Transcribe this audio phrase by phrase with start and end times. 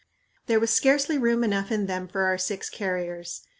[0.47, 3.43] There was scarcely room enough in them for our six carriers.